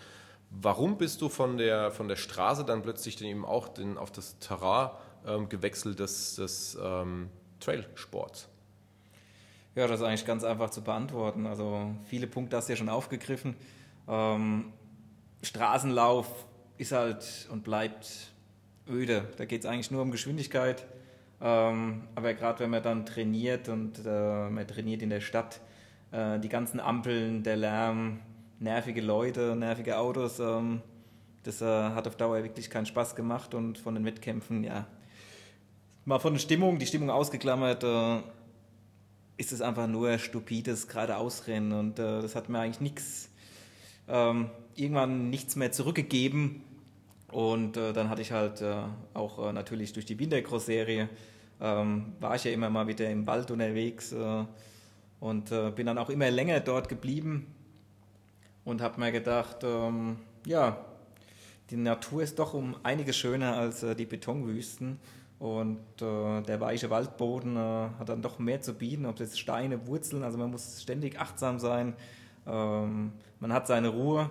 [0.51, 4.11] Warum bist du von der, von der Straße dann plötzlich dann eben auch den, auf
[4.11, 4.91] das Terrain
[5.25, 8.49] ähm, gewechselt des, des ähm, Trailsports?
[9.73, 11.47] Ja, das ist eigentlich ganz einfach zu beantworten.
[11.47, 13.55] Also viele Punkte hast du ja schon aufgegriffen.
[14.07, 14.73] Ähm,
[15.41, 16.27] Straßenlauf
[16.81, 18.31] ist halt und bleibt
[18.89, 19.27] öde.
[19.37, 20.83] Da geht es eigentlich nur um Geschwindigkeit.
[21.39, 25.61] Ähm, aber gerade wenn man dann trainiert und äh, man trainiert in der Stadt,
[26.11, 28.19] äh, die ganzen Ampeln, der Lärm,
[28.59, 30.81] nervige Leute, nervige Autos, ähm,
[31.43, 34.85] das äh, hat auf Dauer wirklich keinen Spaß gemacht und von den Wettkämpfen, ja,
[36.05, 38.19] mal von der Stimmung, die Stimmung ausgeklammert, äh,
[39.37, 43.29] ist es einfach nur stupides geradeausrennen und äh, das hat mir eigentlich nichts,
[44.07, 46.63] ähm, irgendwann nichts mehr zurückgegeben
[47.31, 48.75] und äh, dann hatte ich halt äh,
[49.13, 51.09] auch äh, natürlich durch die Wintercross-Serie,
[51.61, 54.43] ähm, war ich ja immer mal wieder im Wald unterwegs äh,
[55.19, 57.47] und äh, bin dann auch immer länger dort geblieben
[58.65, 60.85] und habe mir gedacht, ähm, ja,
[61.69, 64.99] die Natur ist doch um einiges schöner als äh, die Betonwüsten.
[65.39, 70.37] Und der weiche Waldboden hat dann doch mehr zu bieten, ob das Steine, Wurzeln, also
[70.37, 71.95] man muss ständig achtsam sein.
[72.45, 74.29] Ähm, man hat seine Ruhe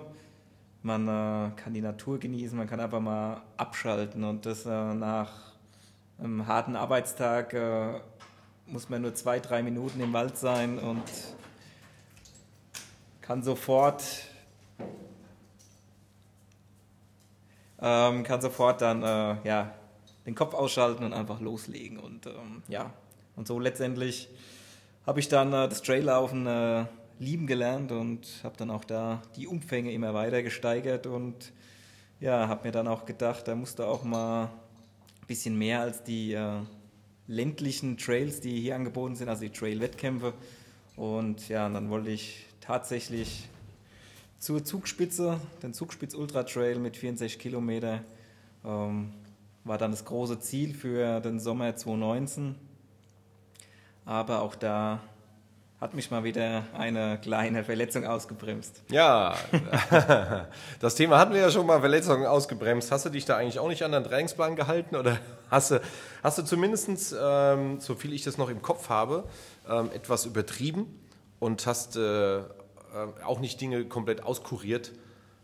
[0.83, 5.53] man äh, kann die Natur genießen, man kann einfach mal abschalten und das äh, nach
[6.19, 8.01] einem harten Arbeitstag äh,
[8.66, 11.03] muss man nur zwei, drei Minuten im Wald sein und
[13.21, 14.05] kann sofort
[17.81, 19.75] ähm, kann sofort dann äh, ja,
[20.27, 22.93] den Kopf ausschalten und einfach loslegen und ähm, ja.
[23.37, 24.29] Und so letztendlich
[25.07, 26.85] habe ich dann äh, das Traillaufen äh,
[27.20, 31.52] lieben gelernt und habe dann auch da die Umfänge immer weiter gesteigert und
[32.18, 36.02] ja, habe mir dann auch gedacht, da musst du auch mal ein bisschen mehr als
[36.02, 36.61] die äh,
[37.26, 40.33] ländlichen Trails, die hier angeboten sind, also die Trail-Wettkämpfe.
[40.96, 43.48] Und ja, und dann wollte ich tatsächlich
[44.38, 48.02] zur Zugspitze, den Zugspitz Ultra Trail mit 64 Kilometer,
[48.64, 49.12] ähm,
[49.64, 52.54] war dann das große Ziel für den Sommer 2019.
[54.06, 55.00] Aber auch da
[55.81, 58.83] hat mich mal wieder eine kleine Verletzung ausgebremst.
[58.90, 59.35] Ja,
[60.81, 62.93] das Thema hatten wir ja schon mal, Verletzungen ausgebremst.
[62.93, 65.16] Hast du dich da eigentlich auch nicht an den Trainingsplan gehalten oder
[65.51, 65.81] hast du,
[66.23, 69.25] hast du zumindest, ähm, so viel ich das noch im Kopf habe,
[69.71, 70.87] ähm, etwas übertrieben
[71.38, 72.43] und hast äh, äh,
[73.25, 74.93] auch nicht Dinge komplett auskuriert,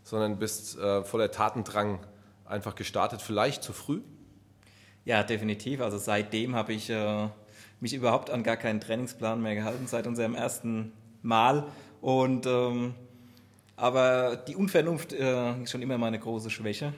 [0.03, 1.99] sondern bist äh, voller Tatendrang
[2.45, 4.01] einfach gestartet, vielleicht zu früh?
[5.03, 5.81] Ja, definitiv.
[5.81, 7.27] Also seitdem habe ich äh,
[7.79, 11.67] mich überhaupt an gar keinen Trainingsplan mehr gehalten seit unserem ersten Mal.
[12.01, 12.95] Und ähm,
[13.75, 16.93] aber die Unvernunft äh, ist schon immer meine große Schwäche.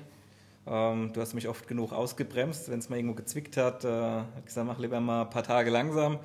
[0.65, 3.83] Ähm, du hast mich oft genug ausgebremst, wenn es mal irgendwo gezwickt hat.
[3.83, 6.19] Äh, hat gesagt, mach lieber mal ein paar Tage langsam.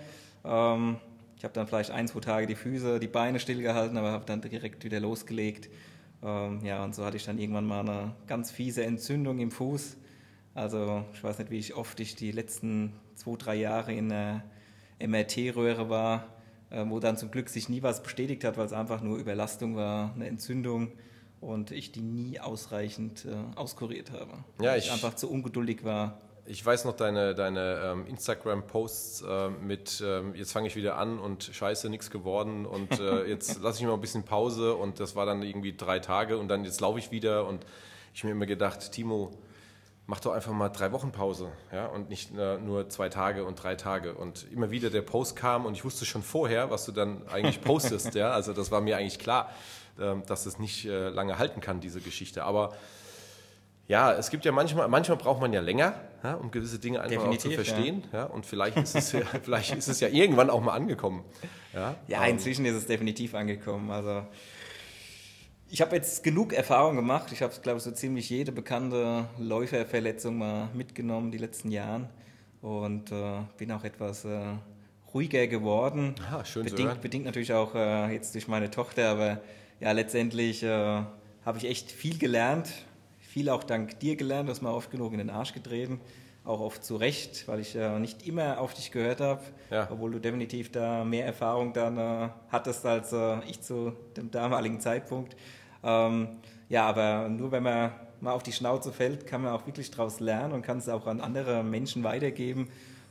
[0.44, 0.96] Ähm,
[1.36, 4.40] ich habe dann vielleicht ein, zwei Tage die Füße, die Beine stillgehalten, aber habe dann
[4.40, 5.68] direkt wieder losgelegt.
[6.22, 9.96] Ähm, ja, und so hatte ich dann irgendwann mal eine ganz fiese Entzündung im Fuß.
[10.54, 14.44] Also ich weiß nicht, wie oft ich die letzten zwei, drei Jahre in der
[15.00, 16.28] MRT-Röhre war,
[16.70, 19.76] äh, wo dann zum Glück sich nie was bestätigt hat, weil es einfach nur Überlastung
[19.76, 20.92] war, eine Entzündung
[21.40, 24.44] und ich die nie ausreichend äh, auskuriert habe.
[24.60, 26.20] Ja, ich, ich einfach zu ungeduldig war.
[26.46, 31.18] Ich weiß noch deine, deine ähm, Instagram-Posts äh, mit, ähm, jetzt fange ich wieder an
[31.18, 35.00] und scheiße, nichts geworden und äh, jetzt lasse ich mir mal ein bisschen Pause und
[35.00, 37.64] das war dann irgendwie drei Tage und dann jetzt laufe ich wieder und
[38.12, 39.32] ich mir immer gedacht, Timo,
[40.06, 43.62] mach doch einfach mal drei Wochen Pause ja, und nicht äh, nur zwei Tage und
[43.62, 44.14] drei Tage.
[44.14, 47.60] Und immer wieder der Post kam und ich wusste schon vorher, was du dann eigentlich
[47.62, 48.14] postest.
[48.14, 49.50] ja, also das war mir eigentlich klar,
[49.98, 52.44] äh, dass es nicht äh, lange halten kann, diese Geschichte.
[52.44, 52.74] Aber
[53.86, 57.16] ja, es gibt ja manchmal, manchmal braucht man ja länger, ja, um gewisse Dinge einfach
[57.16, 58.04] Definitiv, auch zu verstehen.
[58.12, 58.18] Ja.
[58.20, 58.24] ja.
[58.24, 61.24] und vielleicht ist, es ja, vielleicht ist es ja irgendwann auch mal angekommen.
[61.72, 63.90] Ja, ja inzwischen ist es definitiv angekommen.
[63.90, 64.26] Also
[65.70, 67.32] ich habe jetzt genug Erfahrung gemacht.
[67.32, 72.08] Ich habe, glaube ich, so ziemlich jede bekannte Läuferverletzung mal mitgenommen die letzten Jahren
[72.62, 74.54] und äh, bin auch etwas äh,
[75.12, 76.14] ruhiger geworden.
[76.30, 79.40] Ah, schön bedingt, bedingt natürlich auch äh, jetzt durch meine Tochter, aber
[79.80, 80.68] ja, letztendlich äh,
[81.44, 82.72] habe ich echt viel gelernt.
[83.20, 86.00] Viel auch dank dir gelernt, du hast mir oft genug in den Arsch getreten.
[86.44, 89.88] Auch oft zu Recht, weil ich äh, nicht immer auf dich gehört habe, ja.
[89.90, 93.14] obwohl du definitiv da mehr Erfahrung dann äh, hattest als
[93.48, 95.36] ich zu dem damaligen Zeitpunkt.
[95.82, 96.28] Ähm,
[96.68, 100.20] ja, aber nur wenn man mal auf die Schnauze fällt, kann man auch wirklich daraus
[100.20, 102.68] lernen und kann es auch an andere Menschen weitergeben.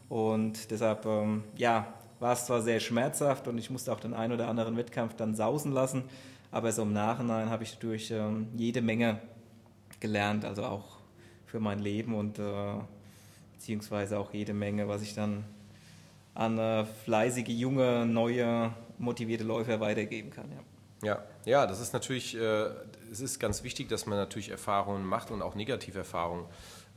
[0.09, 4.33] Und deshalb, ähm, ja, war es zwar sehr schmerzhaft und ich musste auch den einen
[4.33, 6.03] oder anderen Wettkampf dann sausen lassen,
[6.51, 9.19] aber so im Nachhinein habe ich durch ähm, jede Menge
[9.99, 10.97] gelernt, also auch
[11.45, 12.75] für mein Leben und äh,
[13.63, 15.45] beziehungsweise auch jede Menge, was ich dann
[16.33, 20.51] an äh, fleißige, junge, neue, motivierte Läufer weitergeben kann.
[20.51, 20.57] Ja.
[21.07, 22.65] Ja, ja, das ist natürlich, äh,
[23.09, 26.45] es ist ganz wichtig, dass man natürlich Erfahrungen macht und auch Negativerfahrungen.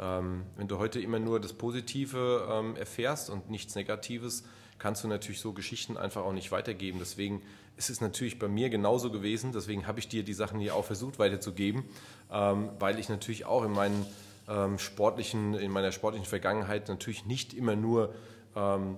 [0.00, 4.42] Ähm, wenn du heute immer nur das Positive ähm, erfährst und nichts Negatives,
[4.80, 6.98] kannst du natürlich so Geschichten einfach auch nicht weitergeben.
[6.98, 7.42] Deswegen
[7.76, 9.52] ist es natürlich bei mir genauso gewesen.
[9.52, 11.84] Deswegen habe ich dir die Sachen hier auch versucht weiterzugeben,
[12.32, 14.04] ähm, weil ich natürlich auch in meinen
[14.48, 18.14] ähm, sportlichen, in meiner sportlichen Vergangenheit natürlich nicht immer nur
[18.54, 18.96] ähm,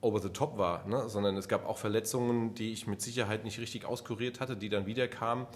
[0.00, 1.08] over the top war, ne?
[1.08, 4.86] sondern es gab auch Verletzungen, die ich mit Sicherheit nicht richtig auskuriert hatte, die dann
[4.86, 5.46] wieder kamen,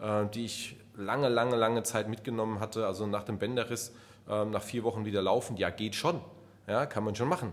[0.00, 2.86] äh, die ich lange, lange, lange Zeit mitgenommen hatte.
[2.86, 3.92] Also nach dem Bänderriss,
[4.28, 6.20] äh, nach vier Wochen wieder laufen, ja, geht schon,
[6.66, 7.52] ja, kann man schon machen.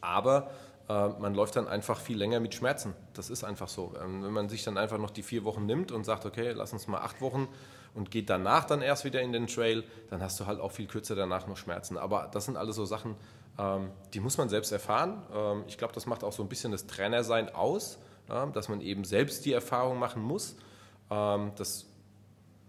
[0.00, 0.50] Aber
[0.88, 2.94] äh, man läuft dann einfach viel länger mit Schmerzen.
[3.14, 3.94] Das ist einfach so.
[4.02, 6.72] Ähm, wenn man sich dann einfach noch die vier Wochen nimmt und sagt, okay, lass
[6.72, 7.48] uns mal acht Wochen
[7.94, 10.86] und geht danach dann erst wieder in den Trail, dann hast du halt auch viel
[10.86, 11.96] kürzer danach noch Schmerzen.
[11.96, 13.16] Aber das sind alles so Sachen,
[13.58, 15.22] ähm, die muss man selbst erfahren.
[15.32, 19.04] Ähm, ich glaube, das macht auch so ein bisschen das Trainersein aus, dass man eben
[19.04, 20.56] selbst die Erfahrung machen muss.
[21.10, 21.84] Ähm, das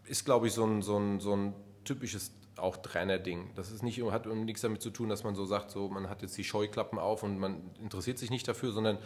[0.03, 1.53] ist, glaube ich, so ein, so ein, so ein
[1.85, 3.51] typisches auch Trainerding.
[3.55, 6.21] Das ist nicht, hat nichts damit zu tun, dass man so sagt, so man hat
[6.21, 8.97] jetzt die Scheuklappen auf und man interessiert sich nicht dafür, sondern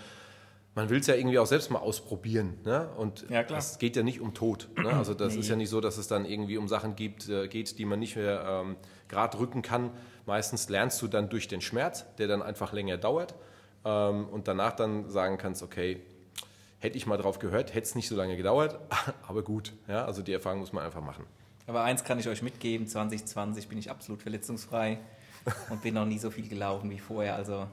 [0.79, 2.57] man will es ja irgendwie auch selbst mal ausprobieren.
[2.63, 2.87] Ne?
[2.95, 4.69] Und ja, es geht ja nicht um Tod.
[4.77, 4.89] Ne?
[4.99, 5.41] Also das nee.
[5.41, 7.99] ist ja nicht so, dass es dann irgendwie um Sachen gibt, äh, geht, die man
[7.99, 8.77] nicht mehr ähm,
[9.09, 9.91] gerade rücken kann.
[10.25, 13.35] Meistens lernst du dann durch den Schmerz, der dann einfach länger dauert
[13.83, 16.01] ähm, und danach dann sagen kannst, okay,
[16.79, 18.79] hätte ich mal drauf gehört, hätte es nicht so lange gedauert,
[19.27, 19.73] aber gut.
[19.89, 20.05] Ja?
[20.05, 21.25] Also die Erfahrung muss man einfach machen.
[21.67, 24.99] Aber eins kann ich euch mitgeben, 2020 bin ich absolut verletzungsfrei
[25.69, 27.35] und bin noch nie so viel gelaufen wie vorher.
[27.35, 27.67] Also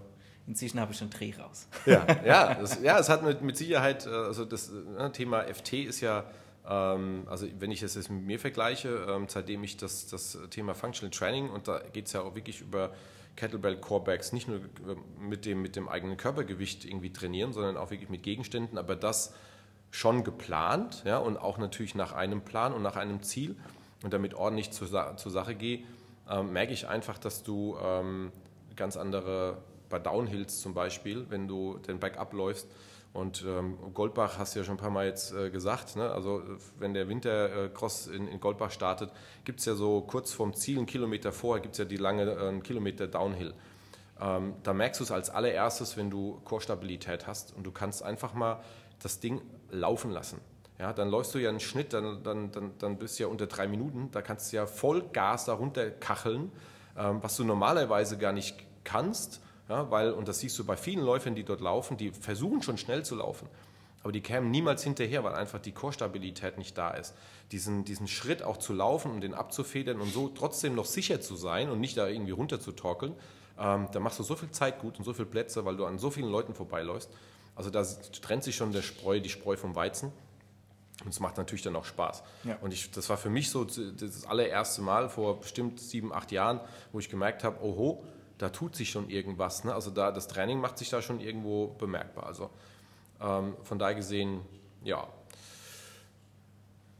[0.47, 1.67] Inzwischen habe ich schon Dreh raus.
[1.87, 5.73] Ja, ja, das, ja es hat mit, mit Sicherheit, äh, also das ne, Thema FT
[5.75, 6.25] ist ja,
[6.69, 10.75] ähm, also wenn ich das jetzt mit mir vergleiche, ähm, seitdem ich das, das Thema
[10.75, 12.93] Functional Training, und da geht es ja auch wirklich über
[13.35, 14.61] Kettlebell Corebacks, nicht nur
[15.21, 19.35] mit dem, mit dem eigenen Körpergewicht irgendwie trainieren, sondern auch wirklich mit Gegenständen, aber das
[19.91, 23.57] schon geplant ja, und auch natürlich nach einem Plan und nach einem Ziel
[24.03, 25.85] und damit ordentlich zur, zur Sache gehe,
[26.31, 28.33] ähm, merke ich einfach, dass du ähm,
[28.75, 32.69] ganz andere bei Downhills zum Beispiel, wenn du den Backup läufst.
[33.13, 36.11] Und ähm, Goldbach hast du ja schon ein paar Mal jetzt äh, gesagt, ne?
[36.11, 36.43] also
[36.79, 39.11] wenn der Wintercross in, in Goldbach startet,
[39.45, 42.25] gibt es ja so kurz vorm Ziel, einen Kilometer vorher, gibt es ja die lange
[42.25, 43.55] äh, Kilometer Downhill.
[44.21, 48.35] Ähm, da merkst du es als allererstes, wenn du Chorstabilität hast und du kannst einfach
[48.35, 48.63] mal
[49.03, 50.41] das Ding laufen lassen.
[50.79, 53.47] Ja, dann läufst du ja einen Schnitt, dann, dann, dann, dann bist du ja unter
[53.47, 56.53] drei Minuten, da kannst du ja voll Gas darunter kacheln,
[56.99, 61.05] ähm, was du normalerweise gar nicht kannst ja, weil, und das siehst du bei vielen
[61.05, 63.49] Läufern, die dort laufen, die versuchen schon schnell zu laufen.
[64.03, 67.15] aber die kämen niemals hinterher, weil einfach die Chorstabilität nicht da ist.
[67.51, 71.35] Diesen, diesen Schritt auch zu laufen und den abzufedern und so trotzdem noch sicher zu
[71.35, 73.15] sein und nicht da irgendwie runter zu torkeln,
[73.59, 75.99] ähm, da machst du so viel Zeit gut und so viele Plätze, weil du an
[75.99, 77.11] so vielen Leuten vorbeiläufst.
[77.57, 77.85] Also da
[78.23, 80.13] trennt sich schon der Spreu, die Spreu vom Weizen.
[81.05, 82.23] Und es macht natürlich dann auch Spaß.
[82.45, 82.57] Ja.
[82.61, 86.61] Und ich, das war für mich so das allererste Mal vor bestimmt sieben, acht Jahren,
[86.93, 88.05] wo ich gemerkt habe, oho,
[88.39, 89.65] da tut sich schon irgendwas.
[89.65, 89.75] Ne?
[89.75, 92.27] Also da, das Training macht sich da schon irgendwo bemerkbar.
[92.27, 92.51] Also
[93.21, 94.41] ähm, von daher gesehen,
[94.85, 95.07] ja.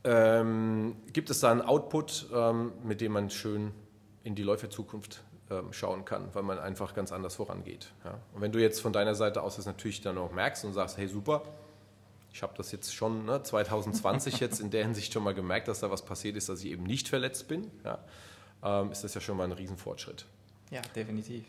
[0.05, 3.73] Ähm, gibt es da einen Output, ähm, mit dem man schön
[4.23, 7.93] in die Läuferzukunft ähm, schauen kann, weil man einfach ganz anders vorangeht.
[8.05, 8.19] Ja?
[8.33, 10.97] Und wenn du jetzt von deiner Seite aus das natürlich dann auch merkst und sagst,
[10.97, 11.43] hey super,
[12.33, 15.81] ich habe das jetzt schon ne, 2020 jetzt in der Hinsicht schon mal gemerkt, dass
[15.81, 17.99] da was passiert ist, dass ich eben nicht verletzt bin, ja,
[18.63, 20.27] ähm, ist das ja schon mal ein Riesenfortschritt.
[20.71, 21.45] Ja, definitiv.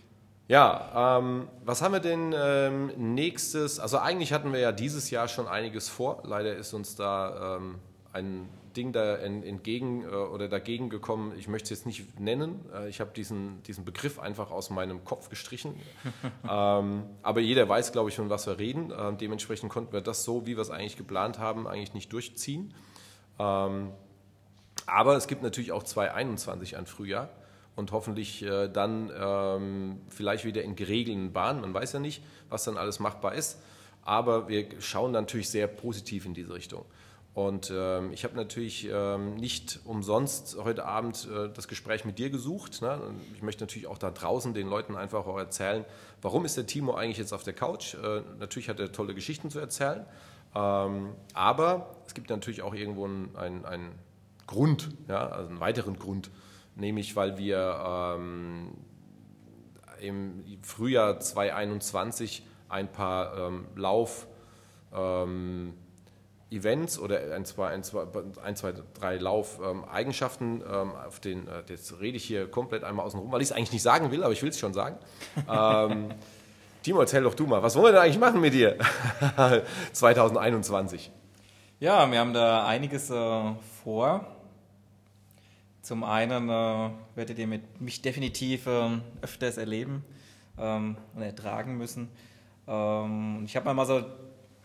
[0.47, 3.79] Ja, ähm, was haben wir denn ähm, nächstes?
[3.79, 6.23] Also eigentlich hatten wir ja dieses Jahr schon einiges vor.
[6.23, 7.79] Leider ist uns da ähm,
[8.13, 11.33] ein Ding da entgegen äh, oder dagegen gekommen.
[11.37, 12.63] Ich möchte es jetzt nicht nennen.
[12.73, 15.75] Äh, ich habe diesen, diesen Begriff einfach aus meinem Kopf gestrichen.
[16.49, 18.93] ähm, aber jeder weiß, glaube ich, von was wir reden.
[18.97, 22.73] Ähm, dementsprechend konnten wir das so, wie wir es eigentlich geplant haben, eigentlich nicht durchziehen.
[23.37, 23.91] Ähm,
[24.85, 27.29] aber es gibt natürlich auch 2021 ein Frühjahr
[27.77, 31.61] und hoffentlich äh, dann ähm, vielleicht wieder in geregelten Bahnen.
[31.61, 33.59] Man weiß ja nicht, was dann alles machbar ist.
[34.01, 36.85] Aber wir schauen natürlich sehr positiv in diese Richtung.
[37.35, 42.31] Und ähm, ich habe natürlich ähm, nicht umsonst heute Abend äh, das Gespräch mit dir
[42.31, 42.81] gesucht.
[42.81, 42.99] Ne?
[43.35, 45.85] Ich möchte natürlich auch da draußen den Leuten einfach auch erzählen,
[46.23, 47.93] warum ist der Timo eigentlich jetzt auf der Couch?
[47.93, 50.03] Äh, natürlich hat er tolle Geschichten zu erzählen,
[50.55, 53.91] ähm, aber es gibt natürlich auch irgendwo einen, einen
[54.47, 55.27] Grund, ja?
[55.27, 56.31] also einen weiteren Grund,
[56.77, 58.73] nämlich weil wir ähm,
[59.99, 64.27] im Frühjahr 2021 ein paar ähm, Lauf-
[64.93, 65.73] ähm,
[66.49, 68.05] Events oder ein, zwei, ein, zwei,
[68.41, 73.19] ein, zwei drei Lauf-Eigenschaften, ähm, auf den, äh, jetzt rede ich hier komplett einmal außen
[73.19, 74.97] rum, weil ich es eigentlich nicht sagen will, aber ich will es schon sagen.
[75.49, 76.09] ähm,
[76.83, 78.77] Timo, erzähl doch du mal, was wollen wir denn eigentlich machen mit dir
[79.91, 81.11] 2021?
[81.79, 83.41] Ja, wir haben da einiges äh,
[83.83, 84.25] vor.
[85.87, 88.89] Zum einen äh, werdet ihr mit mich definitiv äh,
[89.21, 90.03] öfters erleben
[90.59, 92.09] ähm, und ertragen müssen.
[92.67, 94.03] Ähm, ich habe mir mal so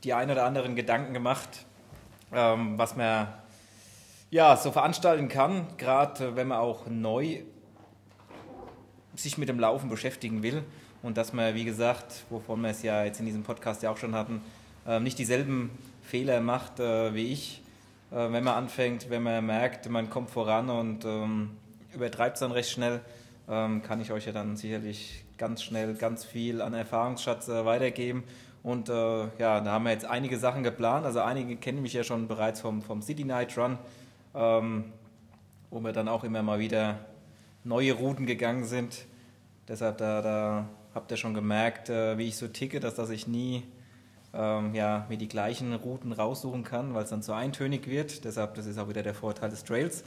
[0.02, 1.64] die ein oder anderen Gedanken gemacht,
[2.32, 3.28] ähm, was man
[4.30, 7.44] ja, so veranstalten kann, gerade wenn man auch neu
[9.14, 10.64] sich mit dem Laufen beschäftigen will.
[11.04, 13.96] Und dass man, wie gesagt, wovon wir es ja jetzt in diesem Podcast ja auch
[13.96, 14.42] schon hatten,
[14.88, 15.70] äh, nicht dieselben
[16.02, 17.61] Fehler macht äh, wie ich, äh,
[18.14, 21.50] wenn man anfängt, wenn man merkt, man kommt voran und ähm,
[21.94, 23.00] übertreibt es dann recht schnell,
[23.48, 28.24] ähm, kann ich euch ja dann sicherlich ganz schnell ganz viel an Erfahrungsschatz äh, weitergeben
[28.62, 31.04] und äh, ja, da haben wir jetzt einige Sachen geplant.
[31.04, 33.78] Also einige kennen mich ja schon bereits vom, vom City Night Run,
[34.34, 34.84] ähm,
[35.70, 37.00] wo wir dann auch immer mal wieder
[37.64, 39.04] neue Routen gegangen sind.
[39.66, 43.26] Deshalb da, da habt ihr schon gemerkt, äh, wie ich so ticke, dass, dass ich
[43.26, 43.64] nie
[44.34, 48.24] ähm, ja, mir die gleichen Routen raussuchen kann, weil es dann zu eintönig wird.
[48.24, 50.04] Deshalb, das ist auch wieder der Vorteil des Trails.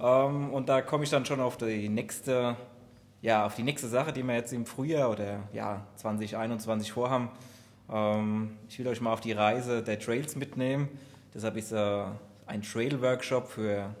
[0.00, 2.56] Ähm, und da komme ich dann schon auf die nächste,
[3.20, 7.30] ja, auf die nächste Sache, die wir jetzt im Frühjahr oder ja, 2021 vorhaben.
[7.90, 10.88] Ähm, ich will euch mal auf die Reise der Trails mitnehmen.
[11.34, 12.04] Deshalb ist äh,
[12.46, 13.94] ein Trail-Workshop für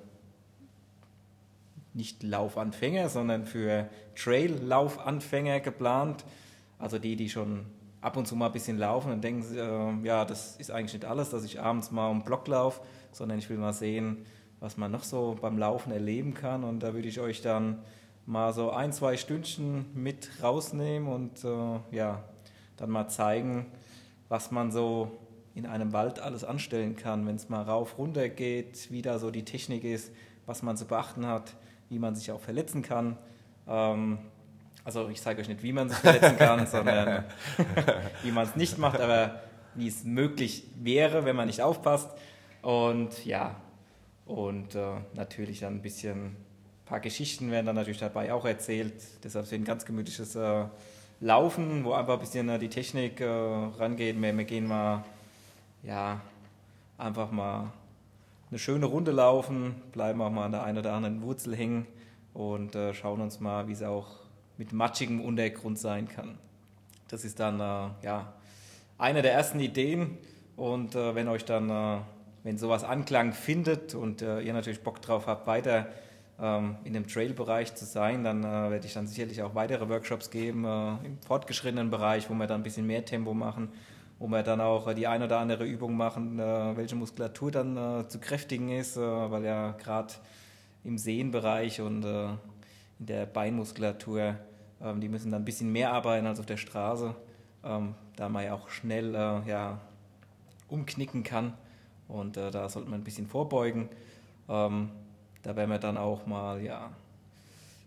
[1.92, 6.24] nicht Laufanfänger, sondern für Trail-Laufanfänger geplant.
[6.78, 7.66] Also die, die schon
[8.00, 11.04] ab und zu mal ein bisschen laufen und denken, äh, ja, das ist eigentlich nicht
[11.04, 12.80] alles, dass ich abends mal um Block laufe,
[13.12, 14.24] sondern ich will mal sehen,
[14.60, 16.64] was man noch so beim Laufen erleben kann.
[16.64, 17.78] Und da würde ich euch dann
[18.26, 22.24] mal so ein, zwei Stündchen mit rausnehmen und äh, ja,
[22.76, 23.66] dann mal zeigen,
[24.28, 25.10] was man so
[25.54, 29.30] in einem Wald alles anstellen kann, wenn es mal rauf, runter geht, wie da so
[29.30, 30.12] die Technik ist,
[30.46, 31.54] was man zu beachten hat,
[31.88, 33.18] wie man sich auch verletzen kann.
[33.66, 34.18] Ähm,
[34.84, 37.24] also ich zeige euch nicht, wie man sich verletzen kann, sondern
[38.22, 39.40] wie man es nicht macht, aber
[39.74, 42.10] wie es möglich wäre, wenn man nicht aufpasst.
[42.62, 43.56] Und ja,
[44.26, 46.36] und äh, natürlich dann ein bisschen, ein
[46.86, 48.94] paar Geschichten werden dann natürlich dabei auch erzählt.
[49.24, 50.64] Deshalb sind ein ganz gemütliches äh,
[51.20, 54.20] Laufen, wo einfach ein bisschen die Technik äh, rangeht.
[54.20, 55.04] Wir, wir gehen mal,
[55.82, 56.20] ja,
[56.96, 57.72] einfach mal
[58.50, 61.86] eine schöne Runde laufen, bleiben auch mal an der einen oder anderen Wurzel hängen
[62.34, 64.19] und äh, schauen uns mal, wie es auch
[64.60, 66.36] mit matschigem Untergrund sein kann.
[67.08, 68.34] Das ist dann äh, ja,
[68.98, 70.18] eine der ersten Ideen
[70.54, 72.00] und äh, wenn euch dann, äh,
[72.42, 75.86] wenn sowas Anklang findet und äh, ihr natürlich Bock drauf habt, weiter
[76.38, 78.22] ähm, in dem Trail-Bereich zu sein.
[78.22, 82.34] Dann äh, werde ich dann sicherlich auch weitere Workshops geben äh, im fortgeschrittenen Bereich, wo
[82.34, 83.70] wir dann ein bisschen mehr Tempo machen
[84.18, 88.68] wo wir dann auch die ein oder andere Übung machen, welche Muskulatur dann zu kräftigen
[88.68, 90.12] ist, weil ja gerade
[90.84, 92.04] im Sehnenbereich und
[93.00, 94.36] in der Beinmuskulatur,
[94.80, 97.14] die müssen dann ein bisschen mehr arbeiten als auf der Straße,
[97.64, 99.80] ähm, da man ja auch schnell äh, ja,
[100.68, 101.54] umknicken kann
[102.08, 103.88] und äh, da sollte man ein bisschen vorbeugen.
[104.48, 104.90] Ähm,
[105.42, 106.90] da werden wir dann auch mal ja,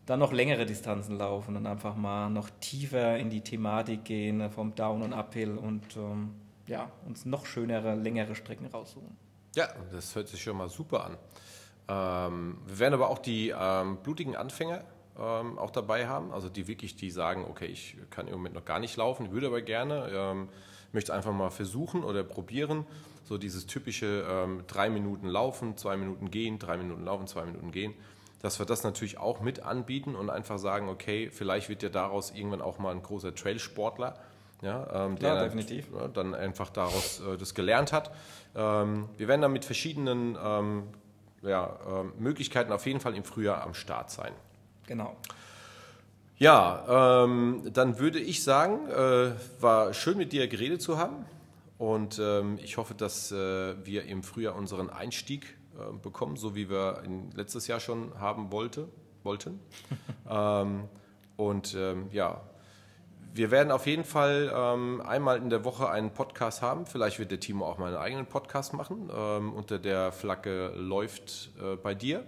[0.05, 4.49] dann noch längere Distanzen laufen und einfach mal noch tiefer in die Thematik gehen äh,
[4.49, 6.35] vom Down- und Uphill und ähm,
[6.67, 9.17] ja, uns noch schönere, längere Strecken raussuchen.
[9.55, 11.17] Ja, das hört sich schon mal super an.
[11.87, 14.83] Ähm, wir werden aber auch die ähm, blutigen Anfänger
[15.19, 18.65] ähm, auch dabei haben, also die wirklich, die sagen, okay, ich kann im Moment noch
[18.65, 20.49] gar nicht laufen, würde aber gerne, ähm,
[20.91, 22.85] möchte einfach mal versuchen oder probieren.
[23.23, 27.71] So dieses typische ähm, drei Minuten laufen, zwei Minuten gehen, drei Minuten laufen, zwei Minuten
[27.71, 27.93] gehen
[28.43, 32.31] dass wir das natürlich auch mit anbieten und einfach sagen, okay, vielleicht wird ja daraus
[32.31, 34.19] irgendwann auch mal ein großer Trailsportler,
[34.61, 35.87] ja, ähm, der ja, definitiv.
[35.93, 38.11] Ja, dann einfach daraus äh, das gelernt hat.
[38.53, 40.83] Ähm, wir werden dann mit verschiedenen ähm,
[41.41, 44.33] ja, ähm, Möglichkeiten auf jeden Fall im Frühjahr am Start sein.
[44.87, 45.15] Genau.
[46.37, 51.25] Ja, ähm, dann würde ich sagen, äh, war schön mit dir geredet zu haben
[51.77, 56.69] und ähm, ich hoffe, dass äh, wir im Frühjahr unseren Einstieg äh, bekommen, so wie
[56.69, 58.89] wir in, letztes Jahr schon haben wollte,
[59.23, 59.59] wollten.
[60.29, 60.83] ähm,
[61.37, 62.41] und ähm, ja,
[63.33, 66.85] wir werden auf jeden Fall ähm, einmal in der Woche einen Podcast haben.
[66.85, 69.09] Vielleicht wird der Timo auch mal einen eigenen Podcast machen.
[69.15, 72.23] Ähm, unter der Flagge läuft äh, bei dir.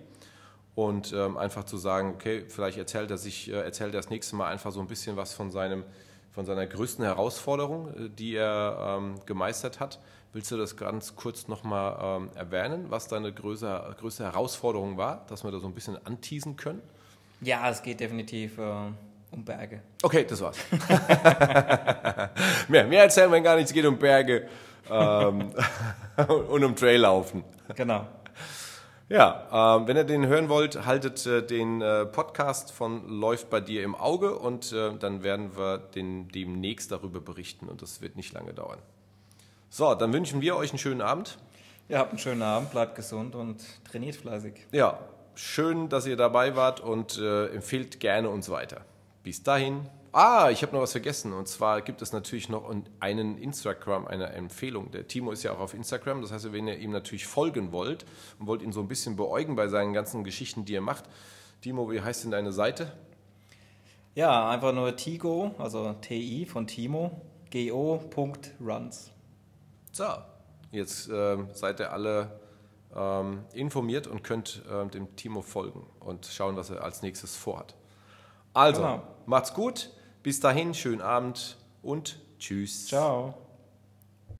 [0.76, 4.36] Und ähm, einfach zu sagen, okay, vielleicht erzählt er sich, äh, erzählt er das nächste
[4.36, 5.86] Mal einfach so ein bisschen was von seinem,
[6.34, 10.00] von seiner größten Herausforderung, äh, die er ähm, gemeistert hat.
[10.34, 15.46] Willst du das ganz kurz nochmal ähm, erwähnen, was deine größte, größte Herausforderung war, dass
[15.46, 16.82] wir da so ein bisschen anteasen können?
[17.40, 18.62] Ja, es geht definitiv äh,
[19.32, 19.82] um Berge.
[20.04, 20.58] Okay, das war's.
[22.68, 24.50] mehr, mehr erzählen wir gar nicht, es geht um Berge
[24.90, 25.54] ähm,
[26.50, 27.46] und um Traillaufen.
[27.74, 28.06] Genau.
[29.08, 33.62] Ja, ähm, wenn ihr den hören wollt, haltet äh, den äh, Podcast von Läuft bei
[33.62, 38.16] dir im Auge und äh, dann werden wir den, demnächst darüber berichten und das wird
[38.16, 38.80] nicht lange dauern.
[39.70, 41.38] So, dann wünschen wir euch einen schönen Abend.
[41.88, 44.54] Ja, habt einen schönen Abend, bleibt gesund und trainiert fleißig.
[44.72, 44.98] Ja,
[45.36, 48.86] schön, dass ihr dabei wart und äh, empfehlt gerne uns weiter.
[49.26, 49.90] Bis dahin.
[50.12, 51.34] Ah, ich habe noch was vergessen.
[51.34, 54.92] Und zwar gibt es natürlich noch einen Instagram, eine Empfehlung.
[54.92, 56.22] Der Timo ist ja auch auf Instagram.
[56.22, 58.06] Das heißt, wenn ihr ihm natürlich folgen wollt
[58.38, 61.06] und wollt ihn so ein bisschen beäugen bei seinen ganzen Geschichten, die er macht.
[61.62, 62.92] Timo, wie heißt denn deine Seite?
[64.14, 67.20] Ja, einfach nur Tigo, also TI von Timo,
[67.52, 69.10] go.runs.
[69.92, 70.06] So,
[70.72, 72.40] jetzt ähm, seid ihr alle
[72.96, 77.74] ähm, informiert und könnt ähm, dem Timo folgen und schauen, was er als nächstes vorhat.
[78.54, 79.15] Also, genau.
[79.26, 79.92] Macht's gut,
[80.24, 82.88] bis dahin, schönen Abend und tschüss.
[82.88, 83.45] Ciao.